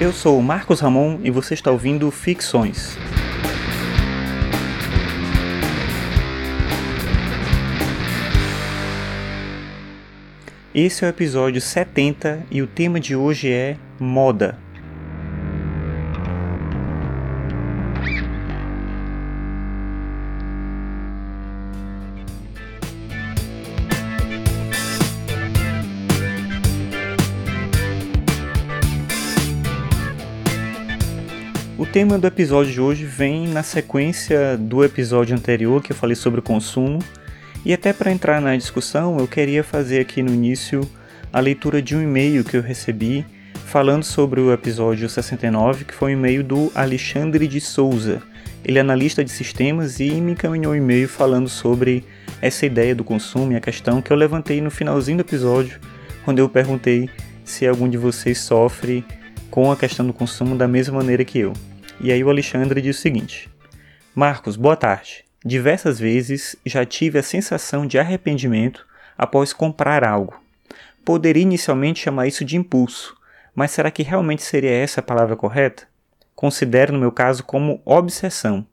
[0.00, 2.96] Eu sou o Marcos Ramon e você está ouvindo Ficções.
[10.74, 14.58] Esse é o episódio 70 e o tema de hoje é moda.
[31.92, 36.38] Tema do episódio de hoje vem na sequência do episódio anterior que eu falei sobre
[36.38, 37.00] o consumo
[37.64, 40.88] e até para entrar na discussão, eu queria fazer aqui no início
[41.32, 43.26] a leitura de um e-mail que eu recebi
[43.66, 48.22] falando sobre o episódio 69, que foi um e-mail do Alexandre de Souza.
[48.64, 52.04] Ele é analista de sistemas e me encaminhou um e-mail falando sobre
[52.40, 55.80] essa ideia do consumo e a questão que eu levantei no finalzinho do episódio,
[56.24, 57.10] quando eu perguntei
[57.44, 59.04] se algum de vocês sofre
[59.50, 61.52] com a questão do consumo da mesma maneira que eu.
[62.02, 63.50] E aí o Alexandre diz o seguinte:
[64.14, 65.22] Marcos, boa tarde.
[65.44, 68.86] Diversas vezes já tive a sensação de arrependimento
[69.18, 70.42] após comprar algo.
[71.04, 73.14] Poderia inicialmente chamar isso de impulso,
[73.54, 75.86] mas será que realmente seria essa a palavra correta?
[76.34, 78.66] Considero no meu caso como obsessão.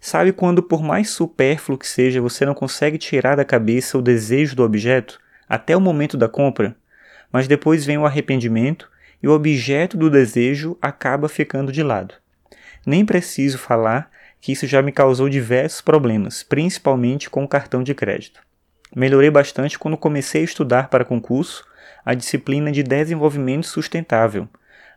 [0.00, 4.54] Sabe quando, por mais supérfluo que seja, você não consegue tirar da cabeça o desejo
[4.54, 6.76] do objeto até o momento da compra,
[7.32, 8.88] mas depois vem o arrependimento
[9.20, 12.19] e o objeto do desejo acaba ficando de lado.
[12.84, 17.94] Nem preciso falar que isso já me causou diversos problemas, principalmente com o cartão de
[17.94, 18.40] crédito.
[18.94, 21.64] Melhorei bastante quando comecei a estudar para concurso
[22.04, 24.48] a disciplina de desenvolvimento sustentável,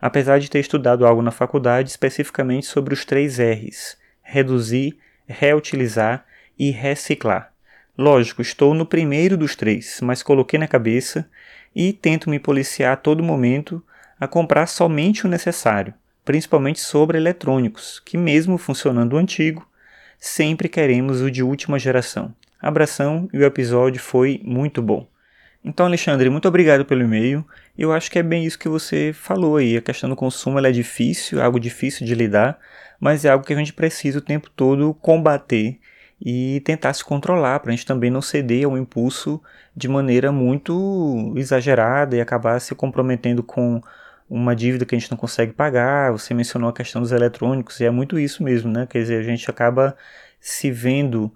[0.02, 4.98] apesar de ter estudado algo na faculdade especificamente sobre os três R's: reduzir,
[5.28, 6.26] reutilizar
[6.58, 7.52] e reciclar.
[7.98, 11.30] Lógico, estou no primeiro dos três, mas coloquei na cabeça
[11.76, 13.84] e tento me policiar a todo momento
[14.20, 15.94] a comprar somente o necessário,
[16.26, 19.68] principalmente sobre eletrônicos, que mesmo funcionando o antigo,
[20.20, 22.34] sempre queremos o de última geração.
[22.62, 25.06] Abração e o episódio foi muito bom.
[25.66, 27.46] Então, Alexandre, muito obrigado pelo e-mail.
[27.78, 29.78] Eu acho que é bem isso que você falou aí.
[29.78, 32.60] A questão do consumo é difícil, algo difícil de lidar,
[33.00, 35.80] mas é algo que a gente precisa o tempo todo combater
[36.22, 39.42] e tentar se controlar para a gente também não ceder ao impulso
[39.76, 43.82] de maneira muito exagerada e acabar se comprometendo com
[44.30, 47.86] uma dívida que a gente não consegue pagar, você mencionou a questão dos eletrônicos, e
[47.86, 48.88] é muito isso mesmo, né?
[48.90, 49.96] Quer dizer, a gente acaba
[50.40, 51.34] se vendo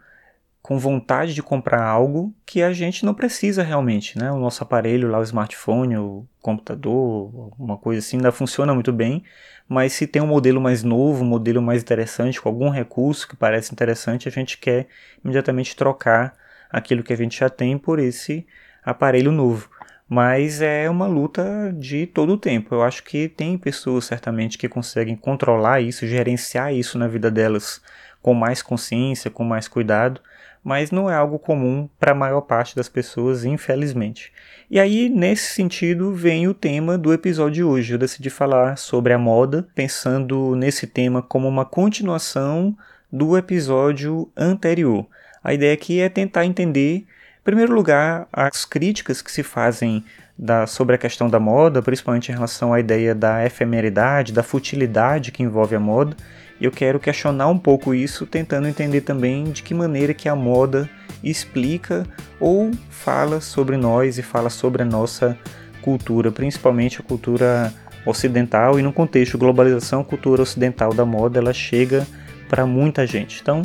[0.61, 4.31] com vontade de comprar algo que a gente não precisa realmente, né?
[4.31, 9.23] O nosso aparelho lá, o smartphone, o computador, uma coisa assim, ainda funciona muito bem,
[9.65, 13.35] mas se tem um modelo mais novo, um modelo mais interessante, com algum recurso que
[13.35, 14.87] parece interessante, a gente quer
[15.23, 16.33] imediatamente trocar
[16.69, 18.45] aquilo que a gente já tem por esse
[18.83, 19.69] aparelho novo
[20.09, 22.73] mas é uma luta de todo o tempo.
[22.73, 27.81] Eu acho que tem pessoas certamente que conseguem controlar isso, gerenciar isso na vida delas
[28.21, 30.21] com mais consciência, com mais cuidado,
[30.63, 34.33] mas não é algo comum para a maior parte das pessoas, infelizmente.
[34.69, 37.93] E aí, nesse sentido, vem o tema do episódio de hoje.
[37.93, 42.75] Eu decidi falar sobre a moda, pensando nesse tema como uma continuação
[43.11, 45.05] do episódio anterior.
[45.41, 47.05] A ideia aqui é tentar entender
[47.47, 50.03] primeiro lugar, as críticas que se fazem
[50.37, 55.31] da, sobre a questão da moda, principalmente em relação à ideia da efemeridade, da futilidade
[55.31, 56.13] que envolve a moda,
[56.59, 60.89] eu quero questionar um pouco isso, tentando entender também de que maneira que a moda
[61.23, 62.05] explica
[62.37, 65.37] ou fala sobre nós e fala sobre a nossa
[65.81, 67.73] cultura, principalmente a cultura
[68.05, 72.05] ocidental e no contexto globalização, a cultura ocidental da moda, ela chega
[72.49, 73.39] para muita gente.
[73.41, 73.61] Então,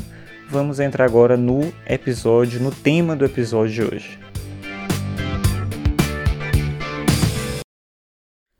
[0.52, 4.18] vamos entrar agora no episódio, no tema do episódio de hoje.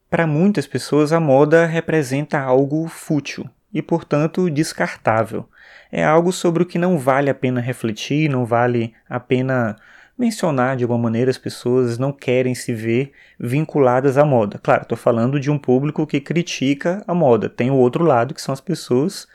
[0.08, 5.46] Para muitas pessoas, a moda representa algo fútil e, portanto, descartável.
[5.90, 9.76] É algo sobre o que não vale a pena refletir, não vale a pena
[10.16, 14.58] mencionar de alguma maneira, as pessoas não querem se ver vinculadas à moda.
[14.62, 17.50] Claro, estou falando de um público que critica a moda.
[17.50, 19.26] Tem o outro lado, que são as pessoas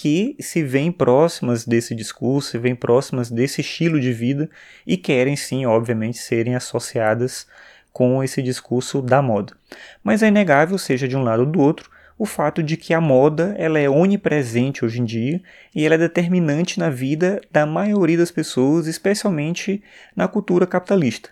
[0.00, 4.48] que se veem próximas desse discurso, se veem próximas desse estilo de vida
[4.86, 7.48] e querem sim, obviamente, serem associadas
[7.92, 9.56] com esse discurso da moda.
[10.00, 13.00] Mas é inegável, seja de um lado ou do outro, o fato de que a
[13.00, 15.42] moda ela é onipresente hoje em dia
[15.74, 19.82] e ela é determinante na vida da maioria das pessoas, especialmente
[20.14, 21.30] na cultura capitalista.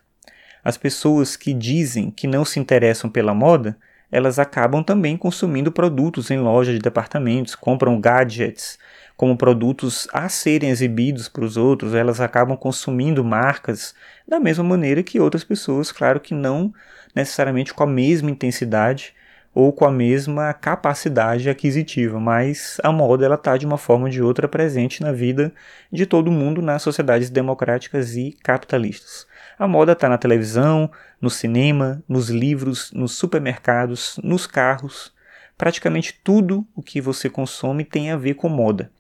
[0.65, 3.79] As pessoas que dizem que não se interessam pela moda
[4.11, 8.79] elas acabam também consumindo produtos em lojas de departamentos, compram gadgets
[9.17, 13.95] como produtos a serem exibidos para os outros, elas acabam consumindo marcas
[14.29, 16.73] da mesma maneira que outras pessoas, claro que não
[17.15, 19.15] necessariamente com a mesma intensidade
[19.55, 24.11] ou com a mesma capacidade aquisitiva, mas a moda ela está de uma forma ou
[24.11, 25.51] de outra presente na vida
[25.91, 29.27] de todo mundo nas sociedades democráticas e capitalistas.
[29.59, 35.15] A moda está na televisão, no cinema, nos livros, nos supermercados, nos carros.
[35.57, 38.91] Praticamente tudo o que você consome tem a ver com moda.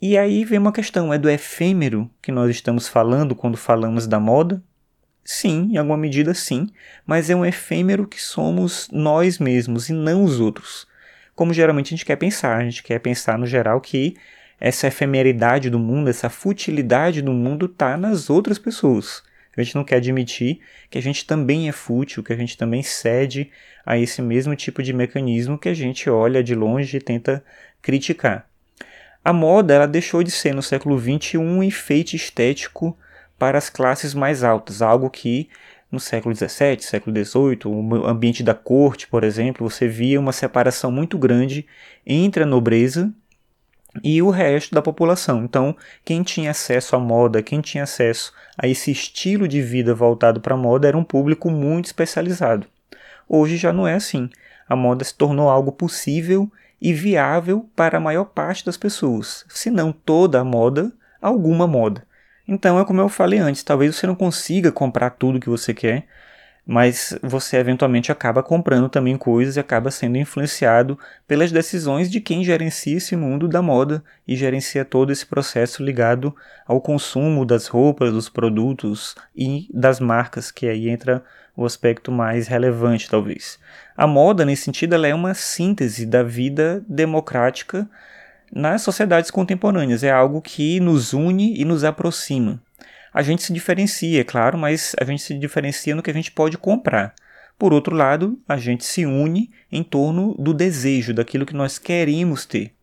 [0.00, 4.18] E aí vem uma questão: é do efêmero que nós estamos falando quando falamos da
[4.18, 4.60] moda?
[5.24, 6.68] Sim, em alguma medida sim,
[7.06, 10.88] mas é um efêmero que somos nós mesmos e não os outros.
[11.36, 14.16] Como geralmente a gente quer pensar, a gente quer pensar no geral que
[14.58, 19.22] essa efemeridade do mundo, essa futilidade do mundo está nas outras pessoas.
[19.56, 22.82] A gente não quer admitir que a gente também é fútil, que a gente também
[22.82, 23.50] cede
[23.84, 27.44] a esse mesmo tipo de mecanismo que a gente olha de longe e tenta
[27.80, 28.48] criticar.
[29.24, 32.96] A moda ela deixou de ser no século XX um enfeite estético
[33.38, 35.48] para as classes mais altas, algo que
[35.90, 40.90] no século XVII, século XVIII, o ambiente da corte, por exemplo, você via uma separação
[40.90, 41.66] muito grande
[42.06, 43.12] entre a nobreza
[44.02, 45.44] e o resto da população.
[45.44, 50.40] Então, quem tinha acesso à moda, quem tinha acesso a esse estilo de vida voltado
[50.40, 52.66] para a moda era um público muito especializado.
[53.28, 54.30] Hoje já não é assim.
[54.68, 56.50] A moda se tornou algo possível
[56.80, 62.04] e viável para a maior parte das pessoas, se não toda a moda, alguma moda.
[62.46, 66.06] Então é como eu falei antes, talvez você não consiga comprar tudo que você quer,
[66.66, 72.44] mas você eventualmente acaba comprando também coisas e acaba sendo influenciado pelas decisões de quem
[72.44, 76.34] gerencia esse mundo da moda e gerencia todo esse processo ligado
[76.66, 81.22] ao consumo das roupas, dos produtos e das marcas, que aí entra
[81.56, 83.58] o aspecto mais relevante talvez.
[83.96, 87.88] A moda nesse sentido ela é uma síntese da vida democrática
[88.52, 90.02] nas sociedades contemporâneas.
[90.02, 92.60] É algo que nos une e nos aproxima.
[93.12, 96.32] A gente se diferencia, é claro, mas a gente se diferencia no que a gente
[96.32, 97.14] pode comprar.
[97.58, 102.46] Por outro lado, a gente se une em torno do desejo, daquilo que nós queremos
[102.46, 102.74] ter.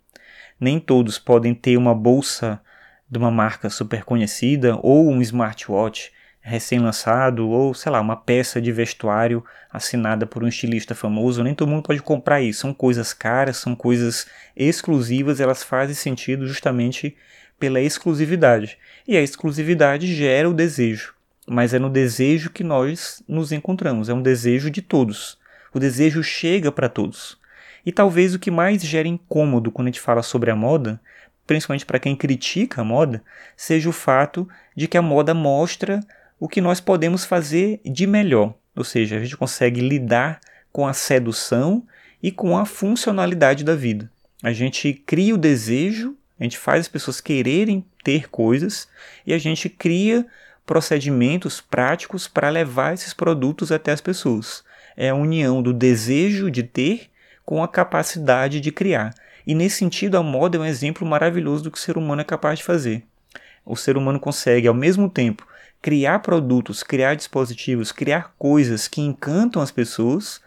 [0.59, 2.61] Nem todos podem ter uma bolsa
[3.09, 6.11] de uma marca super conhecida ou um smartwatch
[6.41, 11.43] recém-lançado ou, sei lá, uma peça de vestuário assinada por um estilista famoso.
[11.43, 12.61] Nem todo mundo pode comprar isso.
[12.61, 17.15] São coisas caras, são coisas exclusivas, elas fazem sentido justamente
[17.59, 18.77] pela exclusividade.
[19.07, 21.13] E a exclusividade gera o desejo.
[21.45, 25.37] Mas é no desejo que nós nos encontramos, é um desejo de todos.
[25.73, 27.37] O desejo chega para todos.
[27.85, 31.01] E talvez o que mais gera incômodo quando a gente fala sobre a moda,
[31.47, 33.23] principalmente para quem critica a moda,
[33.57, 35.99] seja o fato de que a moda mostra
[36.39, 38.53] o que nós podemos fazer de melhor.
[38.75, 40.39] Ou seja, a gente consegue lidar
[40.71, 41.83] com a sedução
[42.21, 44.09] e com a funcionalidade da vida.
[44.41, 48.87] A gente cria o desejo, a gente faz as pessoas quererem ter coisas
[49.25, 50.25] e a gente cria
[50.65, 54.63] procedimentos práticos para levar esses produtos até as pessoas.
[54.95, 57.09] É a união do desejo de ter
[57.43, 59.13] com a capacidade de criar.
[59.45, 62.25] E nesse sentido, a moda é um exemplo maravilhoso do que o ser humano é
[62.25, 63.03] capaz de fazer.
[63.65, 65.47] O ser humano consegue, ao mesmo tempo,
[65.81, 70.41] criar produtos, criar dispositivos, criar coisas que encantam as pessoas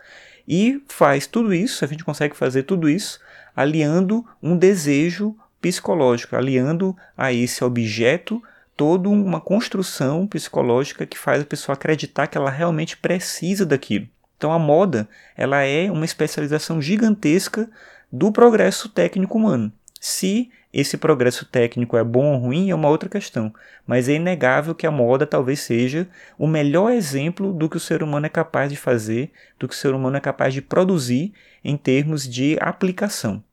[0.47, 3.21] e faz tudo isso, a gente consegue fazer tudo isso
[3.55, 8.43] aliando um desejo psicológico, aliando a esse objeto
[8.76, 14.09] toda uma construção psicológica que faz a pessoa acreditar que ela realmente precisa daquilo.
[14.37, 17.71] Então a moda, ela é uma especialização gigantesca
[18.11, 19.73] do progresso técnico humano.
[20.00, 23.54] Se esse progresso técnico é bom ou ruim é uma outra questão,
[23.87, 28.02] mas é inegável que a moda talvez seja o melhor exemplo do que o ser
[28.02, 31.76] humano é capaz de fazer, do que o ser humano é capaz de produzir em
[31.76, 33.45] termos de aplicação.